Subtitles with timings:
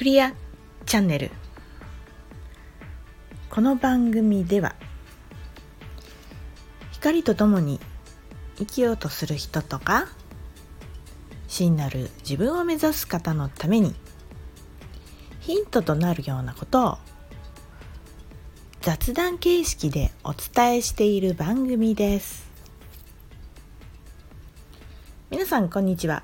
[0.00, 0.32] クリア
[0.86, 1.30] チャンネル。
[3.50, 4.74] この番組では
[6.92, 7.78] 光とともに
[8.56, 10.08] 生きようとする人とか
[11.48, 13.94] 真なる自分を目指す方のために
[15.40, 16.98] ヒントとなるようなことを
[18.80, 22.48] 雑談形式でお伝えしている番組です。
[25.28, 26.22] 皆さんこんにちは。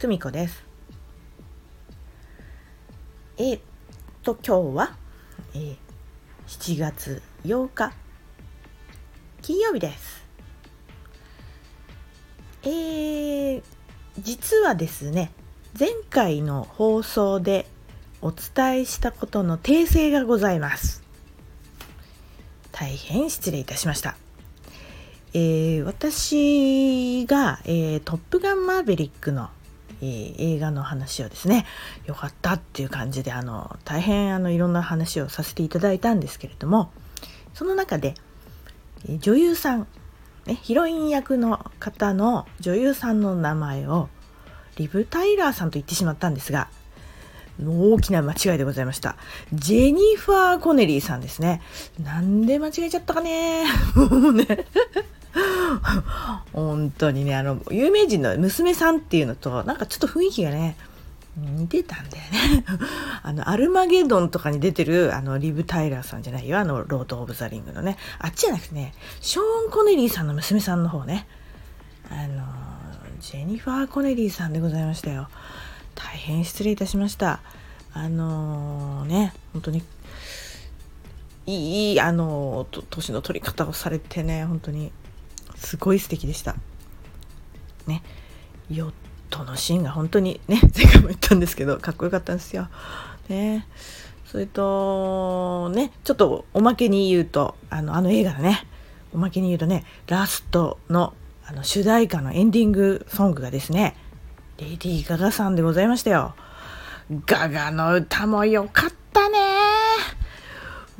[0.00, 0.69] 久美子です。
[3.42, 3.60] えー、っ
[4.22, 4.96] と今日は、
[5.54, 5.76] えー、
[6.46, 7.94] 7月8日
[9.40, 10.26] 金曜日です
[12.64, 13.62] えー、
[14.18, 15.32] 実はですね
[15.78, 17.64] 前回の放送で
[18.20, 21.02] お伝えしたことの訂正がございます
[22.72, 24.16] 大変失礼いたしました。
[25.32, 29.48] えー、私が、えー、トップガンマーヴェリックの、
[30.02, 31.66] えー、映画の話をですね、
[32.06, 36.90] よかったっていう感じで、あの、大変あの、いろんな話をさせていただいたんですけれども、
[37.54, 38.14] その中で、
[39.08, 39.86] え女優さん、
[40.46, 44.08] ね、ヒロイン役の方の女優さんの名前を、
[44.76, 46.68] リブ・タイラーさんと言ってしまったんですが、
[47.62, 49.16] 大きな間違いでございました。
[49.52, 51.60] ジェニファー・コネリーさんですね。
[52.02, 53.64] なんで間違えちゃったかね。
[53.94, 54.46] もうね。
[56.52, 60.76] 本当にね、あの、有名人の娘さんっていうのと、なんかちょっと雰囲気がね、
[61.36, 62.64] 似てたんだよね。
[63.22, 66.58] あの、アルマゲドンとかに出てる、あの、リブ・タイラーさんじゃないよ。
[66.58, 67.96] あの、ロード・オブ・ザ・リングのね。
[68.18, 71.26] あっちじゃなくてね、ショーン・コネリーさんの娘さんの方ね。
[72.10, 72.44] あの、
[73.20, 75.28] ジェニファー・コネリーさんでございましたよ。
[76.00, 77.40] 大変失礼いたしました
[77.92, 79.82] あのー、ね本当に
[81.46, 84.92] いいあのー、年の取り方をされてね本当に
[85.60, 86.56] すごい素敵でした。
[87.86, 88.02] ね。
[88.70, 88.94] ヨッ
[89.28, 92.68] トのシーンが本当にね 前回も言ったんですけどかっこよかったんですよ。
[93.28, 93.66] ね。
[94.26, 98.66] それとねちょっとおまけに言うとあのあの映画だね。
[99.12, 101.14] おまけに言うとねラストの
[101.46, 103.96] あの主題歌のエンディングソングがですね
[104.56, 106.34] レディー・ガガさんでございましたよ。
[107.26, 108.99] ガガの歌も良かった。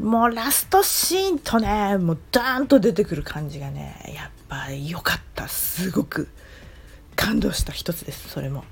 [0.00, 5.46] もうラストシーンとね、もうダーンと出てくる感じがね、やっぱ良かった。
[5.46, 6.28] すごく
[7.16, 8.64] 感動した一つです、それも。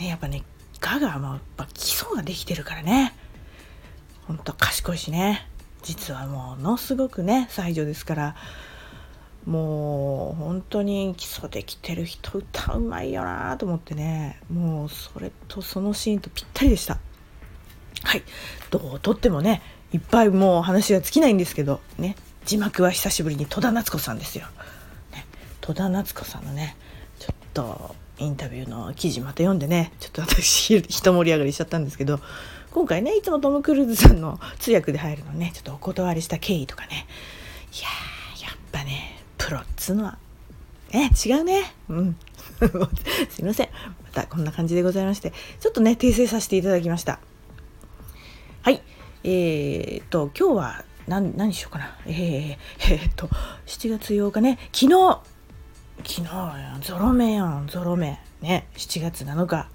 [0.00, 0.44] ね、やっぱね、
[0.80, 3.14] ガガはやっぱ基礎ができてるからね。
[4.28, 5.48] ほんと賢いしね。
[5.82, 8.36] 実はものすごくね、才女ですから。
[9.44, 16.98] もう本当に基礎できてる人歌うまいよなと思ってねもうそれとそのシーンとぴったりでした
[18.04, 18.22] はい
[18.70, 19.62] どうとってもね
[19.92, 24.46] いっぱいもう話が尽きないんですけどね字幕は久しぶりに戸田夏子さんですよ、
[25.12, 25.24] ね、
[25.60, 26.76] 戸田夏子さんのね
[27.18, 32.20] ちょっとインタビューの記事また読んでねちょっと私一盛り上がりしちゃったんですけど
[32.72, 37.06] 今回ねいつもトム・クルーズさんの通訳で入るのねちょっとお断りした経緯とかね
[37.72, 40.18] いややっぱねプロっつうのは、
[40.92, 41.74] ね、違うね。
[41.88, 42.16] うん。
[43.28, 43.68] すいません。
[44.04, 47.18] またこんな感じでございまして、ちょっとね、訂正させていただきました。
[49.24, 51.96] えー、っと、今日は何、何しようかな。
[52.06, 52.56] えー、
[52.94, 53.28] えー、っと、
[53.66, 55.20] 7月8日ね、昨日、
[56.04, 58.18] 昨日、ゾロ目やん、ゾロ目。
[58.40, 59.68] ね、7月7日。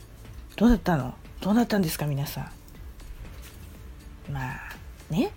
[0.56, 1.14] どうだったの？
[1.42, 2.42] どうだったんですか、皆さ
[4.30, 4.34] ん。
[4.34, 4.60] まあ、
[5.10, 5.32] ね。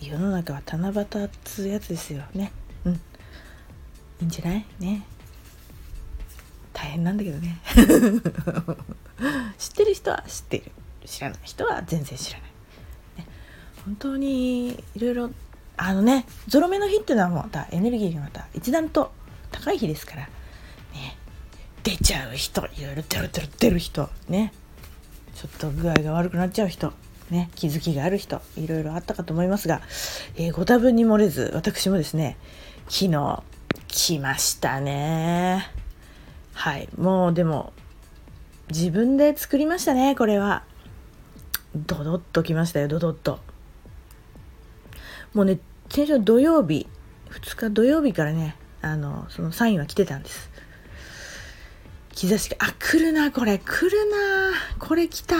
[0.00, 2.52] 世の中は七夕っつうやつですよね。
[2.84, 2.92] うん。
[2.94, 2.98] い
[4.22, 4.64] いんじゃない？
[4.78, 5.04] ね
[6.72, 7.58] 大変なんだけどね
[9.58, 10.72] 知ってる人は知ってる
[11.04, 12.50] 知らない人は全然知らない、
[13.84, 15.30] 本当にいろいろ
[15.76, 19.12] あのねゾロ目の日っていうのはまたエネルギーがまた一段と
[19.50, 21.16] 高い日ですからね
[21.82, 24.52] 出ちゃう人いろいろ出る出る出る人ね
[25.34, 26.92] ちょっと具合が悪くなっちゃう人
[27.30, 29.80] ね、気づきがある人いろいろあったかと思いますが、
[30.36, 32.36] えー、ご多分に漏れず私もですね
[32.90, 33.42] 昨日
[33.92, 35.70] 来ましたね。
[36.54, 36.88] はい。
[36.96, 37.72] もうでも、
[38.70, 40.64] 自分で作りましたね、これは。
[41.74, 43.38] ドドッと来ましたよ、ドドッと。
[45.34, 45.58] もうね、
[45.88, 46.86] 先週土曜日、
[47.30, 50.50] 2日土曜日からね、あの、そのサインは来てたんです。
[52.14, 55.36] 兆しが、あ、来るな、これ、来るな、これ来た、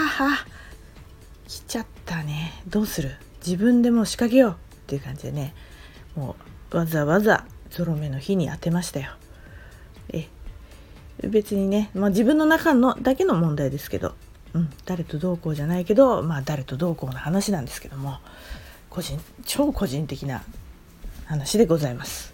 [1.47, 2.53] 来ちゃったね。
[2.67, 3.11] どうする？
[3.45, 4.55] 自分でも仕掛けようっ
[4.87, 5.53] ていう感じでね、
[6.15, 6.35] も
[6.71, 9.11] うわざわざゾロ目の日に当てましたよ。
[10.09, 10.27] え
[11.21, 14.15] 別にね、まあ、自分の中のだけの問題ですけど、
[14.53, 18.17] うん、誰とどうこうじゃないけど、まあ、誰とどうこうの話なんですけども
[18.93, 20.43] 個人超個人的な
[21.25, 22.31] 話でございます。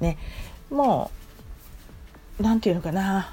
[0.00, 0.18] ね。
[0.70, 1.12] も
[2.40, 3.32] う何て言うのかな。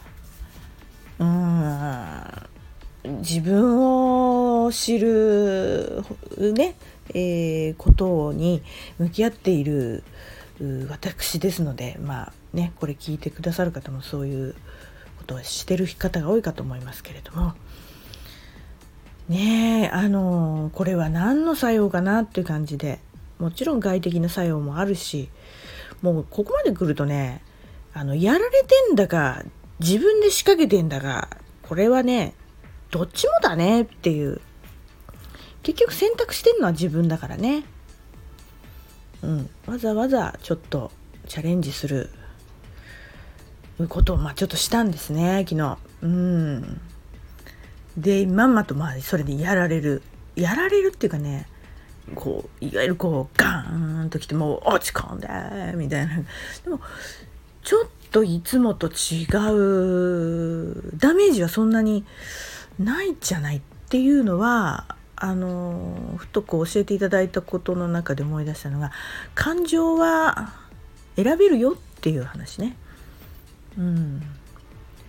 [1.18, 3.20] うーん。
[3.24, 6.04] 自分を知る
[6.38, 6.76] ね、
[7.16, 8.62] えー、ことに
[9.00, 10.04] 向き合っている
[10.90, 14.56] 私ですのでまあねこれ聞いてくださる方もそういう
[15.18, 17.54] ことをしてる方が多いかと思いますけれども。
[19.30, 23.00] ねえあのこれは何の作用かなっていう感じで。
[23.39, 25.30] もちろん外的な作用もあるし
[26.01, 27.42] もうここまで来るとね
[27.94, 29.44] あのやられてんだか
[29.80, 31.30] 自分で仕掛けてんだか
[31.63, 32.33] これはね
[32.92, 34.39] どっちもだねっていう。
[35.63, 37.66] 結局選択してんのは自分だからね。
[39.24, 40.92] うんわざわざちょっと
[41.27, 42.10] チャレンジする
[43.89, 45.77] ことをまあちょっとしたんですね昨日。
[46.04, 46.81] うん。
[47.98, 50.02] でまんまとまあそれでやられる。
[50.36, 51.48] やられるっていうかね
[52.14, 56.18] こういわゆるこうガーンときてもう落ち込んでみたいな。
[56.64, 56.80] でも
[57.64, 62.06] ちょっといつもと違うダメージはそんなに
[62.78, 68.92] ないじゃないっていうのはあのふとこう教えていただいたことの中で思い出したのが
[69.34, 70.54] 感情は
[71.16, 72.76] 選べるよっていう話ね。
[73.78, 74.22] うん、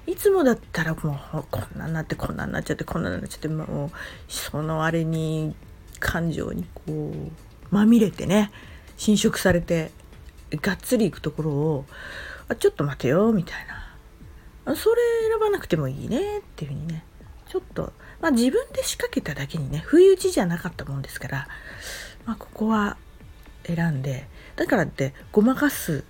[0.06, 3.90] いつもだったらもうこんなになってこんなになっちゃってこんなになっちゃってもう
[4.28, 5.54] そのあれに
[5.98, 8.50] 感情にこうまみれてね
[8.96, 9.90] 侵食されて
[10.52, 11.84] がっつりいくところを
[12.48, 13.86] あちょっと待てよみたいな。
[14.74, 15.00] それ
[15.30, 17.04] 選ばなくてもいいねっていうふうにね
[17.48, 21.48] ちょっと、まあ、自分で仕掛けただけにね不意打ちじゃなかったもんですから、
[22.24, 22.96] まあ、ここは
[23.64, 24.26] 選んで
[24.56, 26.04] だからってごまかす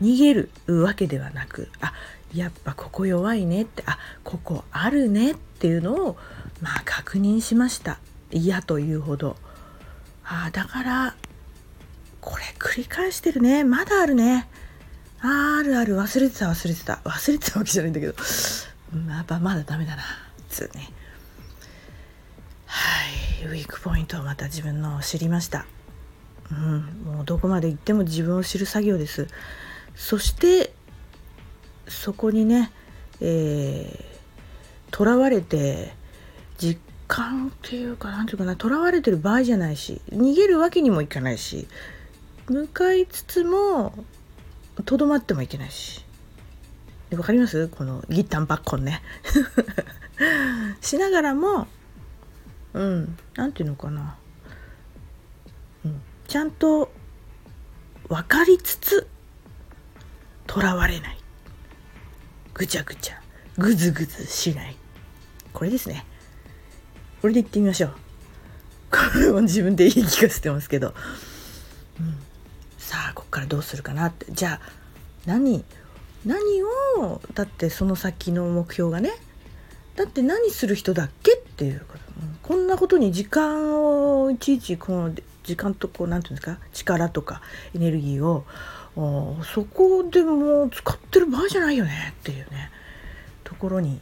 [0.00, 1.92] 逃げるわけではなくあ
[2.34, 6.16] やっぱここ弱いねってあここあるねっていうのを
[6.60, 7.98] まあ確認しました。
[8.30, 9.36] 嫌というほど。
[10.24, 11.14] あだから
[12.20, 13.64] これ繰り返してるね。
[13.64, 14.48] まだあるね。
[15.20, 15.96] ああるある。
[15.96, 17.00] 忘れてた忘れてた。
[17.04, 18.14] 忘れてたわけじゃないんだけど。
[19.08, 20.02] やっぱまだダメだな。
[20.48, 20.90] つね。
[22.66, 23.46] はい。
[23.46, 25.66] ウィークポイントをまた自分の知りました。
[26.50, 26.80] うん。
[27.04, 29.28] もうどこまで行っても自分を知る作業です。
[29.94, 30.74] そして
[32.06, 32.70] そこにね
[33.20, 35.92] えー、囚われて
[36.56, 41.66] 実感っていうか何ていうかな囚われてる場合じゃないし逃げるわけにもいかないし
[42.46, 43.92] 向かいつつも
[44.84, 46.04] とどまってもいけないし。
[47.10, 47.66] わかります？
[47.66, 49.02] このギッタンバッコンね。
[50.80, 51.66] しながらも
[52.72, 54.16] うん何て言うのかな、
[55.84, 56.92] うん、ちゃんと
[58.08, 59.08] 分かりつつ
[60.46, 61.18] とらわれない。
[62.56, 63.20] ぐちゃぐちゃ。
[63.58, 64.76] ぐずぐずしない。
[65.52, 66.06] これですね。
[67.20, 67.90] これでいってみましょう。
[68.90, 70.94] これも自分で言い聞かせてますけど、
[72.00, 72.16] うん、
[72.78, 74.24] さあこっからどうするかなって。
[74.30, 74.70] じゃあ
[75.26, 75.66] 何
[76.24, 76.40] 何
[76.98, 79.10] をだってその先の目標がね。
[79.94, 82.00] だって何する人だっけっていうこと。
[82.42, 83.84] こんなことに時間
[84.24, 85.14] をいちいちこの
[85.44, 86.58] 時間とこう何て言うんですか？
[86.72, 87.42] 力とか
[87.74, 88.46] エネルギーを
[88.96, 92.70] そこでもう使ってる場合じゃないよねっていうね。
[93.44, 94.00] ところに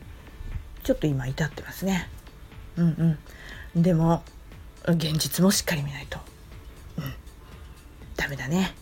[0.85, 2.09] ちょっと今至ってますね。
[2.77, 3.19] うん
[3.75, 4.23] うん、でも
[4.85, 6.19] 現実もしっかり見ないと、
[6.99, 7.05] うん、
[8.17, 8.75] ダメだね。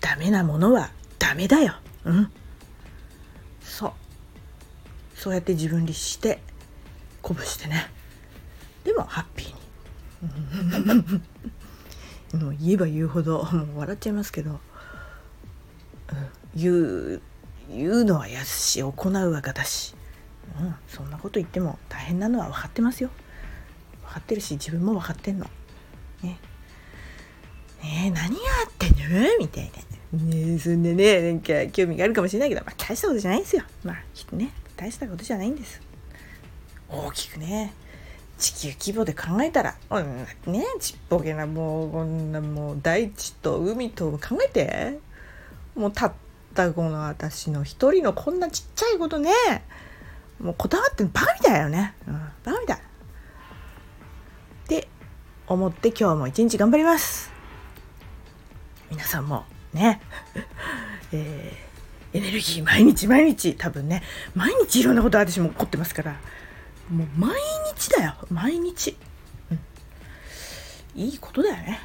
[0.00, 1.74] ダメなものはダメだよ。
[2.04, 2.32] うん。
[3.60, 3.92] そう。
[5.14, 6.40] そうやって自分律して
[7.22, 7.90] 鼓舞してね。
[8.84, 9.58] でもハッピーに。
[12.42, 14.60] もう言えば言うほどもう笑っちゃいますけど、
[16.54, 17.22] 言う
[17.70, 19.94] 言うのはやすし行うはがだし、
[20.60, 23.10] うん、そんなこと言っても大変なのは分かってますよ。
[24.06, 25.44] 分かってるし自分も分かってんの。
[26.22, 26.38] ね。
[27.82, 29.38] ね何やってんの？
[29.38, 29.70] みたい
[30.12, 30.18] な。
[30.18, 33.62] ねそんでねなんか興味があるかもしれないけど、まあ、大したことじゃないんですよ。
[33.84, 34.50] まあきっとね。
[34.76, 35.82] 大したことじゃないんです。
[36.88, 37.74] 大きくね。
[38.38, 44.98] 地球規模で考えたらこんねちっぽけなもうこんなもう大地と海と考えて。
[45.78, 46.12] もうたっ
[46.54, 49.30] たこの私の一人のこんなちっちゃいことね。
[50.40, 52.76] もうこだわってバカみたいだよね、うん、バカみたい。
[52.76, 52.80] っ
[54.66, 54.88] て
[55.46, 57.30] 思って今日も一日頑張ります。
[58.90, 60.00] 皆さんもね、
[61.12, 64.02] えー、エネルギー毎日毎日多分ね
[64.34, 66.16] 毎日いろんなこと私も起こってますから。
[66.90, 67.40] もう毎
[67.76, 68.14] 日だよ。
[68.30, 68.96] 毎日、
[69.52, 71.78] うん、いいことだよね、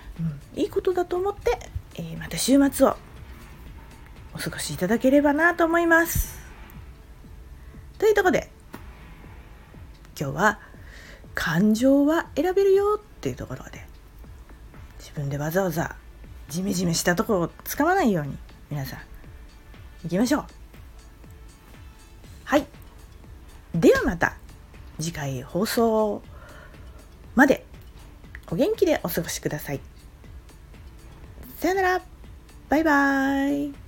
[0.56, 1.60] うん、いいことだと思って、
[1.96, 2.98] えー、また週末を
[4.36, 6.42] お過ごしいただければなと思います。
[7.98, 8.50] というとこで
[10.20, 10.60] 今日は
[11.36, 13.86] 感情は選べるよっていうところで
[15.00, 15.96] 自分でわざわざ
[16.50, 18.38] ジメジメしたところをつかまないように
[18.70, 19.00] 皆さん
[20.04, 20.46] 行きましょう。
[22.44, 22.68] はい。
[23.74, 24.36] ではまた
[25.00, 26.22] 次回放送
[27.36, 27.66] まで
[28.52, 29.80] お元気でお過ごしください。
[31.60, 32.02] さよなら。
[32.70, 33.83] バイバイ。